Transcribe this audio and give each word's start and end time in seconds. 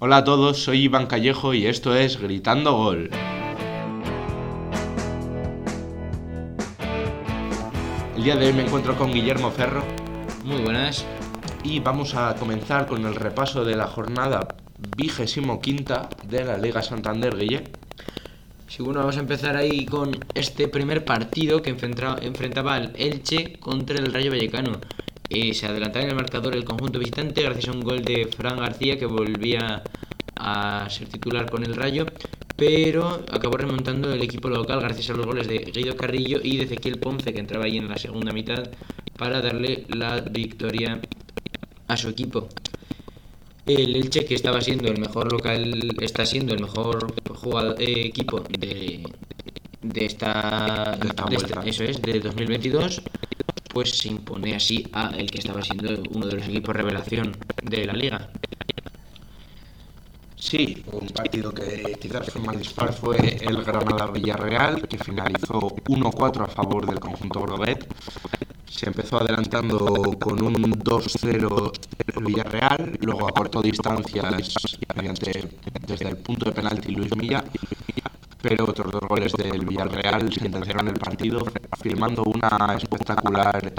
Hola 0.00 0.18
a 0.18 0.24
todos, 0.24 0.62
soy 0.62 0.82
Iván 0.84 1.06
Callejo 1.06 1.54
y 1.54 1.66
esto 1.66 1.94
es 1.94 2.20
Gritando 2.20 2.74
Gol. 2.74 3.10
El 8.16 8.24
día 8.24 8.36
de 8.36 8.46
hoy 8.46 8.52
me 8.52 8.62
encuentro 8.62 8.96
con 8.96 9.12
Guillermo 9.12 9.50
Ferro 9.50 9.82
Muy 10.44 10.60
buenas. 10.62 11.04
y 11.64 11.80
vamos 11.80 12.14
a 12.14 12.34
comenzar 12.36 12.86
con 12.86 13.04
el 13.06 13.14
repaso 13.14 13.64
de 13.64 13.76
la 13.76 13.86
jornada 13.86 14.46
vigésimo 14.96 15.60
quinta 15.60 16.08
de 16.28 16.44
la 16.44 16.58
Liga 16.58 16.82
Santander, 16.82 17.36
Guille. 17.36 17.64
Sí, 18.68 18.82
bueno, 18.82 19.00
vamos 19.00 19.16
a 19.16 19.20
empezar 19.20 19.56
ahí 19.56 19.86
con 19.86 20.12
este 20.34 20.68
primer 20.68 21.04
partido 21.04 21.62
que 21.62 21.70
enfrenta- 21.70 22.18
enfrentaba 22.22 22.74
al 22.74 22.92
Elche 22.96 23.54
contra 23.58 23.96
el 23.98 24.12
Rayo 24.12 24.30
Vallecano. 24.30 24.72
Eh, 25.30 25.52
se 25.52 25.66
adelantaba 25.66 26.04
en 26.04 26.10
el 26.10 26.16
marcador 26.16 26.54
el 26.56 26.64
conjunto 26.64 26.98
visitante 26.98 27.42
gracias 27.42 27.68
a 27.68 27.72
un 27.72 27.80
gol 27.80 28.02
de 28.02 28.26
Fran 28.34 28.58
García 28.58 28.98
que 28.98 29.04
volvía 29.06 29.82
a 30.36 30.86
ser 30.90 31.08
titular 31.08 31.50
con 31.50 31.64
el 31.64 31.74
Rayo, 31.74 32.06
pero 32.56 33.24
acabó 33.30 33.56
remontando 33.58 34.12
el 34.12 34.22
equipo 34.22 34.48
local 34.48 34.80
gracias 34.80 35.10
a 35.10 35.14
los 35.14 35.26
goles 35.26 35.46
de 35.46 35.58
Guido 35.58 35.96
Carrillo 35.96 36.40
y 36.42 36.56
de 36.56 36.64
Ezequiel 36.64 36.98
Ponce 36.98 37.32
que 37.32 37.40
entraba 37.40 37.66
ahí 37.66 37.76
en 37.76 37.88
la 37.88 37.98
segunda 37.98 38.32
mitad 38.32 38.70
para 39.18 39.40
darle 39.42 39.84
la 39.88 40.20
victoria 40.20 41.00
a 41.88 41.96
su 41.96 42.08
equipo. 42.08 42.48
El 43.66 43.96
Elche, 43.96 44.24
que 44.24 44.34
estaba 44.34 44.62
siendo 44.62 44.88
el 44.88 44.98
mejor 44.98 45.30
local, 45.30 45.94
está 46.00 46.24
siendo 46.24 46.54
el 46.54 46.60
mejor 46.62 47.14
jugador, 47.34 47.76
eh, 47.78 48.06
equipo 48.06 48.40
de, 48.40 49.02
de 49.82 50.04
esta, 50.06 50.96
De 50.98 51.08
esta 51.08 51.24
de 51.26 51.36
este- 51.36 51.68
eso 51.68 51.84
es, 51.84 52.00
de 52.00 52.18
2022, 52.20 53.02
pues 53.78 53.96
se 53.96 54.08
impone 54.08 54.56
así 54.56 54.88
a 54.92 55.10
el 55.10 55.30
que 55.30 55.38
estaba 55.38 55.62
siendo 55.62 56.02
uno 56.10 56.26
de 56.26 56.34
los 56.34 56.48
equipos 56.48 56.74
revelación 56.74 57.36
de 57.62 57.86
la 57.86 57.92
liga. 57.92 58.28
Sí, 60.34 60.82
un 60.90 61.06
partido 61.06 61.54
que 61.54 61.96
quizás 62.00 62.28
fue 62.28 62.42
más 62.42 62.58
dispar 62.58 62.92
fue 62.92 63.38
el 63.40 63.62
Granada-Villarreal, 63.62 64.88
que 64.88 64.98
finalizó 64.98 65.60
1-4 65.86 66.42
a 66.42 66.46
favor 66.48 66.86
del 66.88 66.98
conjunto 66.98 67.42
Grobet. 67.42 67.86
Se 68.68 68.88
empezó 68.88 69.20
adelantando 69.20 69.78
con 70.18 70.42
un 70.42 70.54
2-0 70.56 71.72
el 72.16 72.24
Villarreal, 72.24 72.98
luego 73.00 73.28
acortó 73.28 73.62
distancias 73.62 74.54
mediante, 74.96 75.48
desde 75.86 76.08
el 76.08 76.16
punto 76.16 76.46
de 76.46 76.52
penalti 76.52 76.90
Luis 76.90 77.14
Milla, 77.14 77.44
pero 78.40 78.64
otros 78.64 78.92
dos 78.92 79.02
goles 79.08 79.32
del 79.32 79.64
Villarreal 79.66 80.32
sentenciaron 80.32 80.88
el 80.88 80.94
partido, 80.94 81.44
firmando 81.80 82.22
una 82.22 82.74
espectacular 82.76 83.72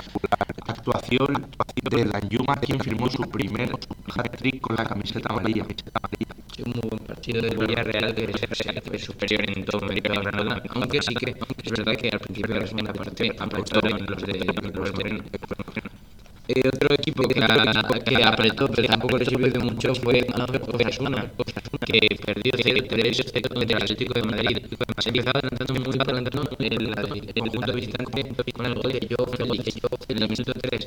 actuación 0.68 1.48
de 1.90 2.06
Danjuma, 2.06 2.56
quien 2.58 2.80
firmó 2.80 3.10
su 3.10 3.24
primer 3.24 3.72
hat-trick 4.16 4.62
con 4.62 4.76
la 4.76 4.86
camiseta 4.86 5.34
amarilla. 5.34 5.66
Un 6.66 6.74
muy 6.74 6.90
buen 6.90 7.06
partido 7.06 7.42
del 7.42 7.58
Villarreal 7.58 8.14
que 8.14 8.82
fue 8.82 9.00
superior 9.00 9.50
en 9.50 9.66
todo 9.66 9.86
a 9.86 10.22
Granada, 10.22 10.62
aunque 10.70 11.02
sí 11.02 11.16
que 11.16 11.36
es 11.64 11.72
verdad 11.72 11.96
que 11.96 12.10
al 12.10 12.20
principio 12.20 12.54
de 12.54 12.60
la 12.60 12.68
segunda 12.68 12.94
parte 12.94 13.32
los 14.08 14.22
de 14.24 14.40
los. 14.74 15.89
Eh, 16.52 16.68
otro 16.68 16.96
equipo 16.96 17.28
que, 17.28 17.44
apretó 18.24 18.68
pero 18.70 18.88
tampoco 18.88 19.20
le 19.20 19.26
sirvió 19.26 19.52
de 19.52 19.60
mucho 19.60 19.94
fue 19.94 20.26
Osasuna, 20.74 21.32
que 21.86 22.00
perdió 22.26 22.54
0-3 22.54 23.48
contra 23.50 23.78
el 23.78 23.84
Atlético 23.84 24.14
de 24.16 24.24
Madrid. 24.24 24.58
Se 24.98 25.10
empezó 25.10 25.30
adelantando 25.30 25.74
muy 25.76 26.00
adelantando 26.00 26.50
el, 26.58 26.88
el 27.36 27.52
conjunto 27.52 27.74
visitante 27.74 28.52
con 28.52 28.66
el 28.66 28.74
gol 28.74 28.92
de 28.94 29.08
Joe 29.12 29.38
Félix 29.38 29.76
en 30.08 30.24
el 30.24 30.28
minuto 30.28 30.54
3, 30.60 30.86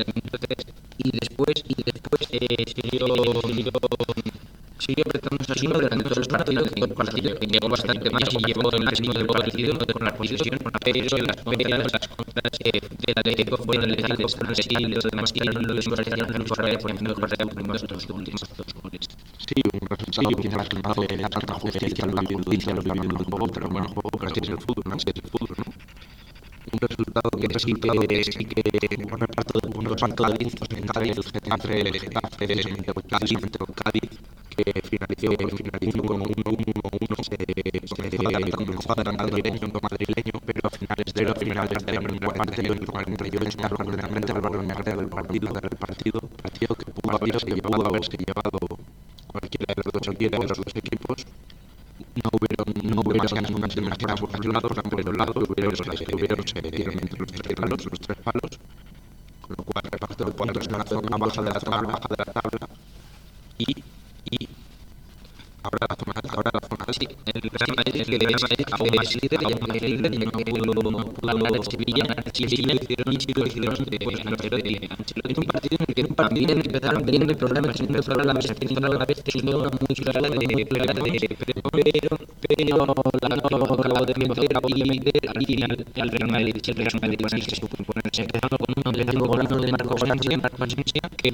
y 0.98 1.10
después 1.12 1.54
y 1.68 1.74
después 1.84 2.28
eh, 2.32 2.64
siguió 2.66 3.06
5 5.62 5.78
del 5.78 5.90
Congreso 5.90 6.22
Partido 6.22 6.64
del 6.64 6.88
Partido, 6.92 7.38
que 7.38 7.46
llegó 7.46 7.68
bastante 7.68 8.10
más 8.10 8.22
y 8.32 8.38
llevó 8.38 8.72
el 8.72 8.84
del 9.12 9.26
partido 9.26 9.78
con 9.78 10.04
la 10.04 10.12
posición, 10.12 10.58
con 10.58 10.72
de 11.16 11.22
las 11.22 11.36
comidas, 11.36 11.92
Francia 14.28 14.78
y 14.80 14.86
los 14.86 15.04
demás 15.04 15.32
que 15.32 15.44
Correa 16.48 16.78
Correa 17.14 17.46
estos 17.76 18.10
últimos 18.10 18.42
dos 18.56 18.66
goles. 18.82 19.06
Sí, 19.38 19.62
un 19.72 19.86
resultado 19.88 20.30
que 20.30 20.48
de 21.00 21.16
la 21.18 21.28
justicia, 21.54 22.06
la 22.06 22.22
la 22.82 22.94
pero 23.52 23.68
bueno, 23.68 23.94
gracias 24.20 24.48
al 24.48 24.58
fútbol, 24.58 24.82
fútbol, 25.30 25.56
¿no? 25.58 25.71
Un 26.72 26.78
resultado 26.80 27.30
que 27.38 27.58
sí 27.58 27.74
que, 27.74 28.24
sí 28.24 28.44
que 28.46 28.62
un 29.04 29.18
reparto 29.18 29.60
de 29.60 29.68
puntos 29.68 30.00
para 30.00 30.14
Cádiz, 30.14 30.54
en 30.70 30.86
Cádiz, 30.86 31.16
el 31.18 31.24
Getafe, 31.24 31.80
el 31.82 32.00
Getafe, 32.00 32.44
el 32.44 32.62
Cádiz, 33.10 33.38
el 33.42 33.74
Cádiz, 33.74 34.10
que 34.56 34.80
finalizó, 34.80 35.56
finalizó 35.56 36.02
con 36.02 36.22
un 36.22 36.28
1-1, 36.28 37.24
se 37.28 38.50
comenzó 38.56 38.92
a 38.92 39.02
dar 39.02 39.16
madrileño, 39.16 39.68
madrileño, 39.82 40.32
pero 40.46 40.60
a 40.64 40.70
finales 40.70 41.14
de 41.14 41.22
la 41.24 41.34
primera 41.34 41.66
parte, 41.66 41.94
en 41.94 42.02
el 42.02 42.18
parte 42.20 42.62
del 42.62 42.86
48, 42.86 43.76
completamente 43.76 44.32
al 44.32 44.40
balón 44.40 44.68
del 44.68 45.08
partido, 45.08 45.52
del 45.52 45.76
partido, 45.76 46.20
partido 46.42 46.74
que 46.74 46.90
pudo 46.90 47.16
haberse 47.16 47.46
llevado, 47.46 47.86
haberse 47.86 48.16
llevado 48.16 48.58
cualquiera 49.26 49.74
de 49.74 49.82
los 49.84 49.92
dos, 49.92 50.18
de 50.18 50.26
equipos 50.26 50.81
hubieron 53.54 53.74
demasiadas 53.74 54.20
demasiadas 54.20 54.20
por 54.20 54.44
los 54.44 54.54
lados, 54.54 54.72
por 54.90 55.04
los 55.04 55.16
lados, 55.16 55.36
los 55.36 57.32
tres 57.32 57.54
palos, 57.54 57.84
los 57.84 58.00
tres 58.00 58.18
palos, 58.18 58.58
con 59.40 59.56
lo 59.56 59.64
cual 59.64 59.84
reparto 59.90 60.24
de 60.24 60.32
puntos 60.32 60.66
en 60.66 60.72
la 60.72 60.84
zona 60.84 61.16
baja 61.16 61.42
de 61.42 61.50
la 61.50 61.60
tabla, 61.60 61.92
baja 61.92 62.08
de 62.08 62.16
la 62.18 62.32
tabla, 62.32 62.68
y, 63.58 63.84
y 64.30 64.48
ahora 65.62 65.86
la 65.88 65.96
zona, 65.96 66.14
ahora 66.28 66.50
la 66.52 66.60
zona 66.68 66.92
Sí, 66.92 67.08
el 67.08 67.31
Real 67.31 67.31
Madrid, 67.31 67.31
que 67.31 67.31
Real 67.31 67.31
Madrid 67.31 67.31
aún 67.31 67.31
más 67.31 67.31
líder, 67.31 67.31
ya 67.31 67.31
no 67.31 67.31
es 67.31 67.31
líder, 67.31 67.31
no 67.31 67.31
pudo, 67.31 67.31
no 67.31 67.31
pudo 67.31 67.31
ganar 67.31 67.31
el 67.31 67.31
Sevilla, 67.31 67.31
y 67.31 67.31
Un 75.34 75.46
partido 75.46 75.82
el 75.82 75.94
que 75.94 76.06
a 76.88 76.92
la 78.22 78.34
de 79.04 79.14
pero, 84.04 84.04
de 84.04 84.14
y 84.62 85.28
al 85.28 85.44
final 85.44 85.84
el 85.94 86.10
Real 86.10 86.30
Madrid, 86.30 86.56
el 86.64 86.74
Real 86.76 86.98
Madrid 87.00 87.18
sí 87.34 87.40
que 87.42 87.56
supo 87.56 87.76
imponerse, 87.78 88.22
empezando 88.22 88.56
con 88.58 88.74
un 88.76 88.92
de 88.92 89.72
Sánchez, 90.06 90.40
que, 91.16 91.30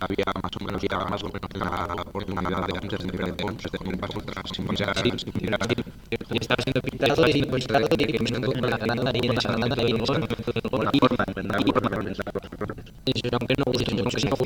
había, 0.00 0.24
había 0.24 0.32
más 0.42 0.52
o 0.60 0.64
menos, 0.64 0.82
ya 0.82 0.98
más 0.98 1.22
o 1.22 1.26
menos 1.26 1.50
la 1.54 2.02
oportunidad 2.02 2.66
de 2.66 2.78
antes 2.78 2.98
de 2.98 3.24
el 3.24 3.34
Pons, 3.34 3.62
de 3.62 3.88
un 3.88 3.98
paso 3.98 4.20
sin 4.52 4.66
mirar, 4.68 4.96
sin 4.96 5.32
mirar, 5.40 5.68
y 6.10 6.38
estaba 6.40 6.62
siendo 6.62 6.80
pintado 6.82 7.28
y 7.28 7.42
pues 7.44 7.66
de 7.66 8.06
que 8.06 8.18
me 8.18 8.30
la 8.68 9.10
en 9.12 9.32
esa 9.32 9.52
y 9.86 9.92
la 9.92 10.04
forma, 10.04 10.26
la 10.82 10.90
forma, 10.92 11.24
aunque 13.32 13.54
no 13.56 13.64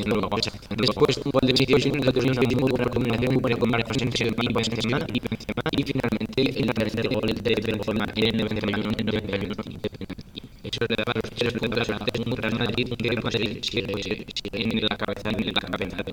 luego 0.06 0.30
después 0.76 1.16
de 1.42 1.52
en 1.90 3.70
Marcos 3.70 3.96
Sánchez 3.98 4.32
y 5.72 5.82
finalmente 5.82 6.60
el 6.60 6.74
tercer 6.74 7.08
gol 7.08 7.28
de 7.28 7.54
Benzema 7.54 8.06
en 8.16 8.40
el 8.40 8.48
91 8.48 8.92
en 8.98 9.06
91 9.06 9.89
eso 10.70 10.86
le 10.88 10.96
daba 10.96 11.12
los 11.14 11.30
tres 11.32 11.52
puntos 11.54 11.90
antes 11.90 12.26
un 12.26 12.36
Real 12.36 12.58
Madrid 12.58 12.86
un 12.90 12.98
Real 12.98 13.22
Madrid 13.24 13.58
sigue 13.62 14.26
en 14.52 14.80
la 14.88 14.96
cabeza 14.96 15.30
en 15.30 15.36
del 15.38 15.52
campeonato. 15.52 16.12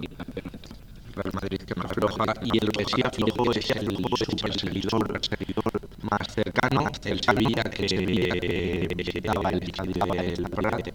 Real 1.15 1.31
Madrid 1.33 1.59
que 1.61 1.75
más 1.75 1.91
floja 1.91 2.33
y 2.43 2.57
el 2.63 2.71
que 2.71 2.85
sí 2.85 3.01
aflojó 3.03 3.51
es 3.51 3.69
el 3.71 3.97
super 4.25 4.59
seguidor, 4.59 5.19
seguidor 5.25 5.73
más 6.01 6.27
cercano, 6.33 6.89
el 7.05 7.21
Sevilla 7.21 7.63
que 7.63 8.87
visitaba 8.95 9.49
el 9.49 10.43
Prat 10.49 10.87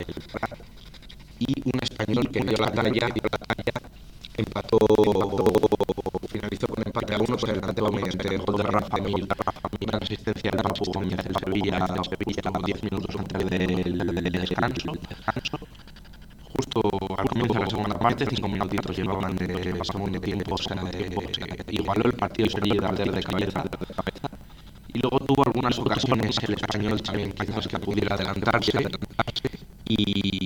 y 1.39 1.55
un 1.65 1.81
español 1.83 2.29
que 2.31 2.41
dio 2.41 2.57
la 2.57 2.71
talla, 2.71 3.09
empató, 4.37 4.79
uno, 7.33 7.41
pues 7.41 7.53
adelantó 7.53 7.93
mediante 7.93 8.35
el 8.35 8.39
gol 8.43 8.57
de 8.57 8.63
Rafa 8.65 8.97
Mil, 8.99 9.29
una 9.87 9.99
asistencia 9.99 10.51
de 10.51 10.63
Papu 10.63 10.85
Gómez 10.93 11.17
del 11.17 11.37
Sevilla, 11.37 11.87
Sevilla, 11.87 12.43
10 12.65 12.83
minutos 12.85 13.17
antes 13.19 13.51
del, 13.51 14.33
descanso 14.33 14.93
justo 16.55 16.81
al 17.17 17.29
comienzo 17.29 17.55
de 17.55 17.61
la 17.61 17.71
segunda 17.71 17.99
parte, 17.99 18.27
cinco 18.29 18.49
minutitos 18.49 18.97
llevaban 18.97 19.37
de 19.37 19.81
segundo 19.85 20.21
tiempo, 20.21 20.57
igualó 21.69 22.03
el 22.05 22.13
partido 22.13 22.51
Sevilla 22.51 22.93
de 22.93 23.23
cabeza. 23.23 23.65
Y 24.95 24.99
luego 24.99 25.19
tuvo 25.21 25.47
algunas 25.47 25.79
ocasiones 25.79 26.37
el 26.43 26.53
español 26.53 27.01
también 27.01 27.33
quizás 27.33 27.67
que 27.67 27.79
pudiera 27.79 28.15
adelantarse. 28.15 28.87
Y, 29.89 30.42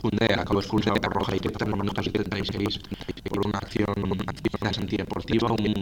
Koundé 0.00 0.34
acabó 0.34 0.60
expulsado 0.60 0.96
por 0.96 1.12
roja 1.12 1.36
y 1.36 1.40
en 1.64 1.72
el 1.72 1.76
minuto 1.76 2.02
76 2.02 2.80
por 3.28 3.46
una 3.46 3.58
acción, 3.58 3.94
quizás 4.42 4.78
antideportiva, 4.78 5.52
un, 5.52 5.74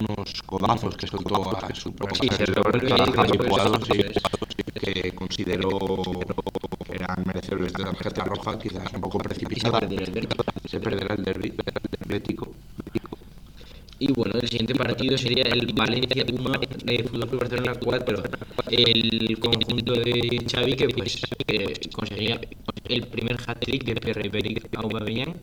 unos 0.00 0.42
codazos 0.42 0.96
que 0.96 1.06
soltó 1.06 1.56
a 1.56 1.74
su 1.74 1.92
Sí, 2.12 2.28
sí, 2.28 4.02
que 4.74 5.12
consideró 5.12 5.78
eran 6.88 7.24
merecedores 7.24 7.72
de 7.72 7.84
tarjeta 7.84 8.24
roja, 8.24 8.58
quizás 8.58 8.92
un 8.92 9.00
poco 9.00 9.18
precipitada. 9.18 9.80
Se 10.66 10.80
perderá 10.80 11.14
el 11.14 11.24
derbi 11.24 11.54
atlético. 12.00 12.52
Y 14.00 14.10
bueno, 14.14 14.32
el 14.40 14.48
siguiente 14.48 14.74
partido 14.74 15.18
sería 15.18 15.44
el 15.44 15.74
Valencia 15.74 16.24
1 16.26 16.52
de 16.84 17.04
Fútbol 17.04 17.28
Club 17.28 17.40
Barcelona 17.40 17.74
4. 17.74 18.22
El 18.70 19.38
conjunto 19.38 19.92
de 19.92 20.42
Xavi 20.50 20.74
que 20.74 20.88
pues 20.88 21.20
eh, 21.46 21.74
conseguía 21.92 22.40
el 22.88 23.06
primer 23.08 23.36
hat-trick 23.46 23.84
de 23.84 23.96
Pierre-Emerick 23.96 24.74
Aubameyang. 24.74 25.34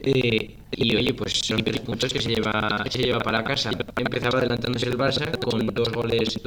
Eh, 0.00 0.56
y 0.74 0.96
oye, 0.96 1.12
pues 1.12 1.40
son 1.40 1.62
tres 1.62 1.80
puntos 1.80 2.10
que 2.10 2.22
se 2.22 2.30
lleva, 2.30 2.84
se 2.88 3.02
lleva 3.02 3.18
para 3.18 3.44
casa. 3.44 3.70
Empezaba 3.98 4.38
adelantándose 4.38 4.86
el 4.86 4.96
Barça 4.96 5.38
con 5.38 5.66
dos 5.66 5.92
goles 5.92 6.40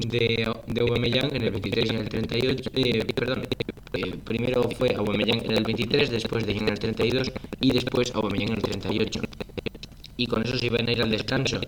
de, 0.00 0.52
de 0.66 0.80
Aubameyang 0.80 1.36
en 1.36 1.42
el 1.42 1.50
23 1.52 1.86
y 1.86 1.94
en 1.94 2.00
el 2.00 2.08
38. 2.08 2.70
Eh, 2.74 3.04
perdón, 3.14 3.42
eh, 3.92 4.14
primero 4.24 4.68
fue 4.76 4.92
Aubameyang 4.96 5.44
en 5.44 5.52
el 5.52 5.62
23, 5.62 6.10
después 6.10 6.44
de 6.44 6.52
en 6.52 6.68
el 6.68 6.78
32 6.80 7.30
y 7.60 7.70
después 7.70 8.12
Aubameyang 8.12 8.50
en 8.50 8.56
el 8.56 8.62
38 8.62 9.20
y 10.18 10.26
con 10.26 10.42
eso 10.42 10.58
se 10.58 10.66
iban 10.66 10.86
a 10.86 10.92
ir 10.92 11.00
al 11.00 11.10
descanso. 11.10 11.60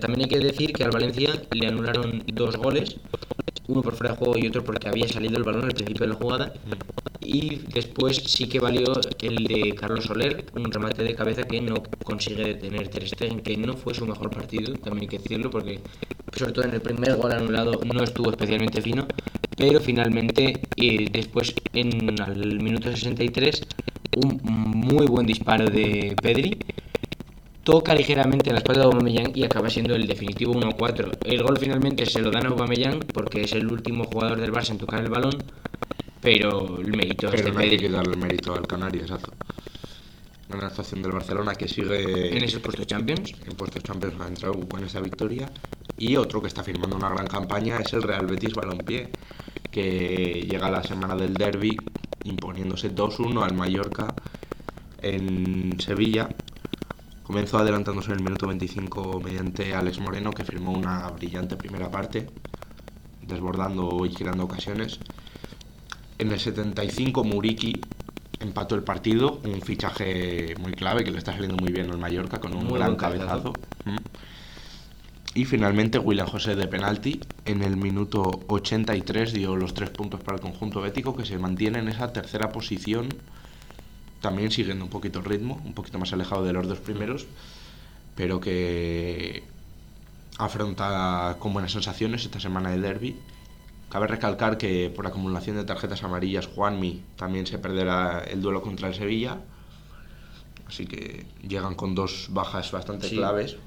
también 0.00 0.22
hay 0.22 0.28
que 0.28 0.38
decir 0.38 0.72
que 0.72 0.84
al 0.84 0.92
Valencia 0.92 1.30
le 1.52 1.66
anularon 1.66 2.22
dos 2.32 2.56
goles, 2.56 2.96
uno 3.66 3.82
por 3.82 3.94
fuera 3.94 4.12
de 4.12 4.18
juego 4.18 4.38
y 4.38 4.46
otro 4.46 4.64
porque 4.64 4.88
había 4.88 5.08
salido 5.08 5.36
el 5.36 5.42
balón 5.42 5.64
al 5.64 5.72
principio 5.72 6.06
de 6.06 6.12
la 6.12 6.18
jugada. 6.18 6.52
Y 7.20 7.56
después 7.72 8.18
sí 8.18 8.48
que 8.48 8.60
valió 8.60 8.84
el 9.20 9.44
de 9.44 9.74
Carlos 9.74 10.04
Soler, 10.04 10.44
un 10.54 10.70
remate 10.70 11.02
de 11.02 11.14
cabeza 11.14 11.42
que 11.42 11.60
no 11.60 11.82
consigue 12.04 12.44
detener 12.44 12.88
Ter 12.88 13.08
Stegen, 13.08 13.40
que 13.40 13.56
no 13.56 13.74
fue 13.74 13.94
su 13.94 14.06
mejor 14.06 14.30
partido, 14.30 14.74
también 14.74 15.02
hay 15.02 15.08
que 15.08 15.18
decirlo, 15.18 15.50
porque 15.50 15.80
sobre 16.36 16.52
todo 16.52 16.64
en 16.66 16.74
el 16.74 16.82
primer 16.82 17.16
gol 17.16 17.32
anulado 17.32 17.80
no 17.92 18.04
estuvo 18.04 18.30
especialmente 18.30 18.82
fino, 18.82 19.06
pero 19.56 19.80
finalmente 19.80 20.60
eh, 20.76 21.08
después 21.10 21.54
en 21.72 22.16
el 22.18 22.60
minuto 22.60 22.90
63 22.90 23.62
un 24.16 24.40
muy 24.42 25.06
buen 25.06 25.26
disparo 25.26 25.66
de 25.66 26.14
Pedri 26.22 26.58
toca 27.64 27.94
ligeramente 27.94 28.52
la 28.52 28.58
espalda 28.58 28.82
de 28.82 28.86
Aubameyang 28.88 29.32
y 29.34 29.42
acaba 29.42 29.68
siendo 29.70 29.94
el 29.94 30.06
definitivo 30.06 30.54
1-4. 30.54 31.18
El 31.24 31.42
gol 31.42 31.58
finalmente 31.58 32.06
se 32.06 32.20
lo 32.20 32.30
dan 32.30 32.46
a 32.46 32.50
Aubameyang 32.50 33.00
porque 33.00 33.42
es 33.42 33.52
el 33.52 33.66
último 33.70 34.04
jugador 34.04 34.38
del 34.38 34.52
Barça 34.52 34.70
en 34.70 34.78
tocar 34.78 35.00
el 35.00 35.08
balón, 35.08 35.42
pero 36.20 36.78
el 36.78 36.94
mérito 36.94 37.28
pero 37.30 37.52
no 37.52 37.58
hay 37.58 37.76
que 37.76 37.88
darle 37.88 38.12
el 38.12 38.18
mérito 38.18 38.54
al 38.54 38.66
Canario, 38.66 39.02
exacto. 39.02 39.32
Una 40.52 40.66
actuación 40.68 41.02
del 41.02 41.12
Barcelona 41.12 41.54
que 41.54 41.66
sigue 41.66 42.36
en 42.36 42.44
esos 42.44 42.60
puestos 42.60 42.86
Champions. 42.86 43.32
En 43.44 43.56
puestos 43.56 43.82
Champions 43.82 44.20
ha 44.20 44.28
entrado 44.28 44.54
con 44.68 44.84
esa 44.84 45.00
victoria. 45.00 45.50
Y 45.98 46.16
otro 46.16 46.40
que 46.40 46.48
está 46.48 46.62
firmando 46.62 46.96
una 46.96 47.08
gran 47.08 47.26
campaña 47.26 47.78
es 47.78 47.92
el 47.94 48.02
Real 48.02 48.26
Betis 48.26 48.52
Balompié, 48.54 49.08
que 49.70 50.46
llega 50.48 50.66
a 50.66 50.70
la 50.70 50.82
semana 50.84 51.16
del 51.16 51.34
derby 51.34 51.76
imponiéndose 52.24 52.94
2-1 52.94 53.42
al 53.42 53.54
Mallorca 53.54 54.14
en 55.02 55.78
Sevilla 55.80 56.28
Comenzó 57.24 57.56
adelantándose 57.58 58.12
en 58.12 58.18
el 58.18 58.22
minuto 58.22 58.46
25 58.46 59.18
mediante 59.24 59.74
Alex 59.74 59.98
Moreno, 59.98 60.30
que 60.30 60.44
firmó 60.44 60.72
una 60.72 61.08
brillante 61.08 61.56
primera 61.56 61.90
parte, 61.90 62.26
desbordando 63.22 64.04
y 64.04 64.10
girando 64.10 64.44
ocasiones. 64.44 65.00
En 66.18 66.30
el 66.30 66.38
75 66.38 67.24
Muriki 67.24 67.80
empató 68.40 68.74
el 68.74 68.84
partido, 68.84 69.40
un 69.42 69.62
fichaje 69.62 70.54
muy 70.60 70.72
clave 70.72 71.02
que 71.02 71.10
le 71.10 71.18
está 71.18 71.32
saliendo 71.32 71.56
muy 71.56 71.72
bien 71.72 71.90
al 71.90 71.96
Mallorca 71.96 72.40
con 72.40 72.54
un 72.54 72.70
gran 72.70 72.94
cabezazo. 72.94 73.54
Mm. 73.86 73.96
Y 75.34 75.46
finalmente 75.46 75.98
William 75.98 76.28
José 76.28 76.54
de 76.54 76.68
penalti 76.68 77.20
en 77.46 77.62
el 77.62 77.78
minuto 77.78 78.42
83 78.48 79.32
dio 79.32 79.56
los 79.56 79.72
tres 79.72 79.88
puntos 79.88 80.20
para 80.20 80.36
el 80.36 80.42
conjunto 80.42 80.82
bético 80.82 81.16
que 81.16 81.24
se 81.24 81.38
mantiene 81.38 81.78
en 81.78 81.88
esa 81.88 82.12
tercera 82.12 82.50
posición 82.50 83.08
también 84.24 84.50
siguiendo 84.50 84.86
un 84.86 84.90
poquito 84.90 85.18
el 85.18 85.26
ritmo, 85.26 85.60
un 85.66 85.74
poquito 85.74 85.98
más 85.98 86.10
alejado 86.14 86.42
de 86.44 86.54
los 86.54 86.66
dos 86.66 86.78
primeros, 86.78 87.26
pero 88.16 88.40
que 88.40 89.42
afronta 90.38 91.36
con 91.38 91.52
buenas 91.52 91.72
sensaciones 91.72 92.24
esta 92.24 92.40
semana 92.40 92.70
de 92.70 92.80
derby. 92.80 93.16
Cabe 93.90 94.06
recalcar 94.06 94.56
que 94.56 94.90
por 94.96 95.06
acumulación 95.06 95.56
de 95.56 95.64
tarjetas 95.64 96.02
amarillas 96.04 96.46
Juanmi 96.46 97.02
también 97.16 97.46
se 97.46 97.58
perderá 97.58 98.24
el 98.24 98.40
duelo 98.40 98.62
contra 98.62 98.88
el 98.88 98.94
Sevilla, 98.94 99.40
así 100.66 100.86
que 100.86 101.26
llegan 101.46 101.74
con 101.74 101.94
dos 101.94 102.28
bajas 102.30 102.72
bastante 102.72 103.10
claves. 103.10 103.58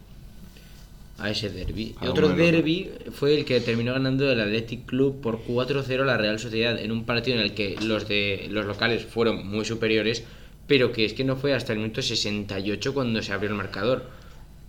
A 1.19 1.30
ese 1.30 1.51
derby. 1.51 1.94
Otro 2.01 2.30
derby 2.30 2.92
fue 3.12 3.38
el 3.38 3.45
que 3.45 3.62
terminó 3.62 3.94
ganando 3.94 4.31
el 4.31 4.42
Athletic 4.42 4.88
Club 4.88 5.21
por 5.21 5.44
4-0 5.44 6.01
a 6.01 6.06
la 6.06 6.18
Real 6.18 6.39
Sociedad 6.39 6.80
en 6.80 6.92
un 6.92 7.06
partido 7.06 7.38
en 7.38 7.44
el 7.44 7.54
que 7.54 7.75
los 7.80 8.07
de 8.07 8.48
los 8.50 8.65
locales 8.65 9.06
fueron 9.06 9.48
muy 9.48 9.65
superiores, 9.65 10.24
pero 10.68 10.92
que 10.92 11.06
es 11.06 11.14
que 11.14 11.24
no 11.24 11.36
fue 11.36 11.54
hasta 11.54 11.74
el 11.74 11.80
minuto 11.80 12.02
68 12.02 12.94
cuando 12.94 13.22
se 13.22 13.34
abrió 13.34 13.50
el 13.50 13.56
marcador. 13.56 14.10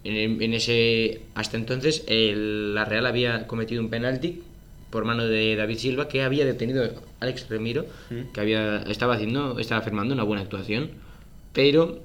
En, 0.05 0.55
ese 0.55 1.23
hasta 1.35 1.57
entonces 1.57 2.05
la 2.09 2.85
Real 2.85 3.05
había 3.05 3.47
cometido 3.47 3.83
un 3.83 3.91
penalti 3.91 4.43
por 4.91 5.05
mano 5.05 5.27
de 5.27 5.57
David 5.57 5.77
Silva 5.77 6.09
que 6.09 6.23
había 6.23 6.47
detenido 6.47 6.85
a 6.85 6.91
Alex 7.21 7.49
Remiro, 7.51 7.85
mm. 8.09 8.33
que 8.33 8.41
había 8.41 8.79
estaba 8.83 9.15
haciendo 9.15 9.59
estaba 9.59 9.83
firmando 9.83 10.15
una 10.15 10.23
buena 10.23 10.43
actuación, 10.43 10.93
pero 11.53 12.01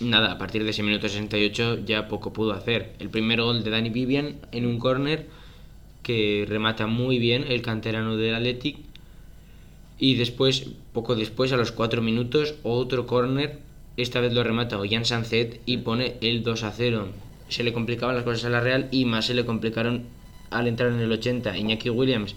nada, 0.00 0.32
a 0.32 0.38
partir 0.38 0.64
de 0.64 0.70
ese 0.70 0.82
minuto 0.82 1.08
68 1.08 1.80
ya 1.84 2.08
poco 2.08 2.32
pudo 2.32 2.52
hacer. 2.52 2.94
El 3.00 3.10
primer 3.10 3.42
gol 3.42 3.64
de 3.64 3.70
Dani 3.70 3.90
Vivian 3.90 4.36
en 4.52 4.66
un 4.66 4.78
córner 4.78 5.26
que 6.02 6.46
remata 6.48 6.86
muy 6.86 7.18
bien 7.18 7.44
el 7.48 7.60
canterano 7.62 8.16
del 8.16 8.34
Athletic 8.34 8.76
y 9.98 10.16
después, 10.16 10.66
poco 10.92 11.14
después, 11.14 11.52
a 11.52 11.56
los 11.56 11.72
4 11.72 12.02
minutos, 12.02 12.54
otro 12.62 13.06
córner, 13.06 13.58
esta 13.96 14.20
vez 14.20 14.32
lo 14.32 14.42
remata 14.42 14.78
Ollán 14.78 15.04
Sancet 15.04 15.60
y 15.66 15.78
pone 15.78 16.16
el 16.20 16.42
2 16.42 16.64
a 16.64 16.72
0. 16.72 17.08
Se 17.48 17.62
le 17.62 17.72
complicaban 17.72 18.16
las 18.16 18.24
cosas 18.24 18.44
a 18.46 18.50
la 18.50 18.60
Real 18.60 18.88
y 18.90 19.04
más 19.04 19.26
se 19.26 19.34
le 19.34 19.44
complicaron 19.44 20.04
al 20.50 20.66
entrar 20.66 20.92
en 20.92 20.98
el 20.98 21.12
80. 21.12 21.56
Iñaki 21.56 21.90
Williams, 21.90 22.34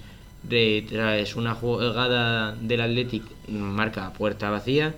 tras 0.89 1.36
una 1.36 1.56
jugada 1.56 2.56
del 2.56 2.81
Athletic, 2.81 3.24
marca 3.50 4.13
puerta 4.13 4.50
vacía. 4.51 4.95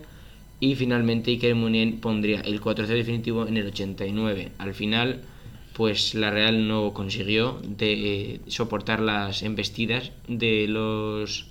Y 0.60 0.76
finalmente 0.76 1.32
Iker 1.32 1.56
Munien 1.56 2.02
pondría 2.02 2.42
el 2.42 2.60
4 2.60 2.86
0 2.86 2.98
definitivo 2.98 3.48
en 3.48 3.56
el 3.56 3.68
89. 3.68 4.52
Al 4.58 4.74
final, 4.74 5.22
pues 5.74 6.14
la 6.16 6.32
Real 6.32 6.68
no 6.68 6.92
consiguió 6.92 7.62
de, 7.64 7.94
eh, 7.94 8.42
soportar 8.48 9.00
las 9.00 9.44
embestidas 9.44 10.12
de 10.28 10.68
los 10.68 11.48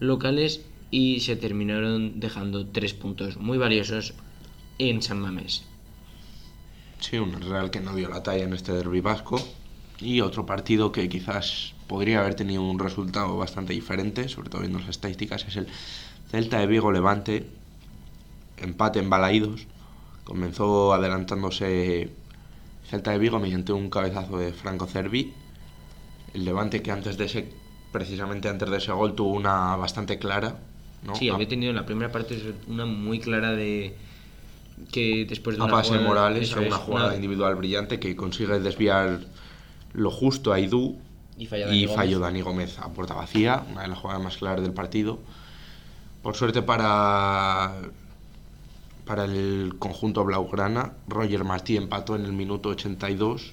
locales 0.00 0.62
y 0.90 1.20
se 1.20 1.36
terminaron 1.36 2.20
dejando 2.20 2.66
tres 2.66 2.94
puntos 2.94 3.36
muy 3.36 3.58
valiosos 3.58 4.14
en 4.78 5.02
San 5.02 5.20
Mamés. 5.20 5.64
Sí, 7.00 7.18
un 7.18 7.32
Real 7.40 7.70
que 7.70 7.80
no 7.80 7.94
dio 7.94 8.08
la 8.08 8.22
talla 8.22 8.44
en 8.44 8.52
este 8.52 8.72
derby 8.72 9.00
vasco 9.00 9.40
y 10.00 10.20
otro 10.20 10.46
partido 10.46 10.92
que 10.92 11.08
quizás 11.08 11.74
podría 11.86 12.20
haber 12.20 12.34
tenido 12.34 12.62
un 12.62 12.78
resultado 12.78 13.36
bastante 13.36 13.72
diferente, 13.72 14.28
sobre 14.28 14.50
todo 14.50 14.60
viendo 14.60 14.78
las 14.78 14.88
estadísticas, 14.88 15.44
es 15.46 15.56
el 15.56 15.68
Celta 16.30 16.58
de 16.58 16.66
Vigo 16.66 16.92
Levante, 16.92 17.46
empate 18.58 18.98
en 18.98 19.10
Balaídos. 19.10 19.66
Comenzó 20.24 20.92
adelantándose 20.92 22.10
Celta 22.88 23.12
de 23.12 23.18
Vigo 23.18 23.38
mediante 23.38 23.72
un 23.72 23.88
cabezazo 23.88 24.38
de 24.38 24.52
Franco 24.52 24.86
Cervi. 24.86 25.32
El 26.34 26.44
Levante 26.44 26.82
que 26.82 26.90
antes 26.90 27.16
de 27.16 27.24
ese 27.24 27.48
precisamente 27.92 28.48
antes 28.48 28.70
de 28.70 28.76
ese 28.76 28.92
gol 28.92 29.14
tuvo 29.14 29.32
una 29.32 29.76
bastante 29.76 30.18
clara. 30.18 30.58
¿no? 31.02 31.14
Sí, 31.14 31.28
había 31.28 31.48
tenido 31.48 31.70
en 31.70 31.76
la 31.76 31.86
primera 31.86 32.10
parte 32.10 32.54
una 32.66 32.86
muy 32.86 33.20
clara 33.20 33.52
de 33.52 33.94
que 34.92 35.26
después 35.28 35.56
de 35.56 35.62
una 35.62 35.82
jugada, 35.82 36.02
Morales 36.02 36.54
una 36.54 36.76
jugada 36.76 37.14
individual 37.16 37.54
brillante 37.56 37.98
que 37.98 38.14
consigue 38.14 38.60
desviar 38.60 39.20
lo 39.92 40.10
justo 40.10 40.52
a 40.52 40.60
Idú 40.60 40.98
y, 41.36 41.46
falló 41.46 42.18
Dani 42.18 42.42
Gómez 42.42 42.78
a 42.78 42.88
puerta 42.88 43.14
vacía, 43.14 43.64
una 43.70 43.82
de 43.82 43.88
las 43.88 43.98
jugadas 43.98 44.22
más 44.22 44.36
claras 44.36 44.62
del 44.62 44.72
partido. 44.72 45.18
Por 46.22 46.36
suerte 46.36 46.62
para 46.62 47.74
para 49.04 49.24
el 49.24 49.76
conjunto 49.78 50.22
blaugrana, 50.22 50.92
Roger 51.06 51.42
Martí 51.42 51.78
empató 51.78 52.14
en 52.14 52.26
el 52.26 52.34
minuto 52.34 52.68
82, 52.68 53.52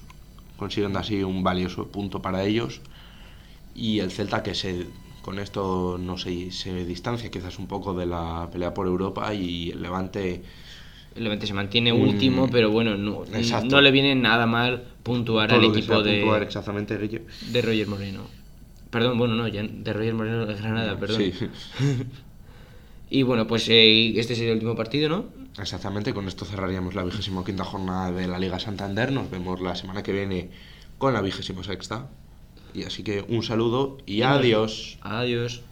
consiguiendo 0.58 0.98
así 0.98 1.22
un 1.22 1.42
valioso 1.42 1.86
punto 1.86 2.20
para 2.20 2.44
ellos 2.44 2.82
y 3.76 4.00
el 4.00 4.10
Celta 4.10 4.42
que 4.42 4.54
se 4.54 4.86
con 5.22 5.40
esto 5.40 5.98
no 5.98 6.16
sé, 6.16 6.52
se 6.52 6.84
distancia 6.84 7.30
quizás 7.30 7.58
un 7.58 7.66
poco 7.66 7.94
de 7.94 8.06
la 8.06 8.48
pelea 8.52 8.72
por 8.72 8.86
Europa 8.86 9.34
y 9.34 9.70
el 9.70 9.82
Levante 9.82 10.42
el 11.16 11.24
Levante 11.24 11.46
se 11.46 11.54
mantiene 11.54 11.92
último, 11.92 12.48
pero 12.48 12.70
bueno, 12.70 12.96
no, 12.96 13.24
no, 13.24 13.80
le 13.80 13.90
viene 13.90 14.14
nada 14.14 14.46
mal 14.46 14.84
puntuar 15.02 15.52
al 15.52 15.64
equipo 15.64 16.02
de 16.02 16.20
puntuar 16.20 16.42
exactamente 16.42 16.96
de 16.98 17.62
Roger 17.62 17.86
Moreno. 17.88 18.22
Perdón, 18.90 19.18
bueno, 19.18 19.34
no, 19.34 19.48
ya 19.48 19.62
de 19.62 19.92
Roger 19.92 20.14
Moreno 20.14 20.46
de 20.46 20.54
Granada, 20.54 20.98
perdón. 20.98 21.22
Sí. 21.22 21.32
y 23.10 23.22
bueno, 23.22 23.46
pues 23.46 23.68
eh, 23.68 24.18
este 24.18 24.34
sería 24.34 24.50
el 24.50 24.56
último 24.56 24.76
partido, 24.76 25.08
¿no? 25.08 25.24
Exactamente, 25.58 26.12
con 26.12 26.28
esto 26.28 26.44
cerraríamos 26.44 26.94
la 26.94 27.02
vigésima 27.02 27.44
quinta 27.44 27.64
jornada 27.64 28.12
de 28.12 28.28
la 28.28 28.38
Liga 28.38 28.58
Santander. 28.58 29.10
Nos 29.10 29.30
vemos 29.30 29.60
la 29.60 29.74
semana 29.74 30.02
que 30.02 30.12
viene 30.12 30.50
con 30.98 31.14
la 31.14 31.22
vigésima 31.22 31.64
sexta. 31.64 32.08
Y 32.76 32.82
así 32.82 33.02
que 33.02 33.24
un 33.26 33.42
saludo 33.42 33.96
y 34.04 34.20
adiós. 34.20 34.98
Adiós. 35.00 35.62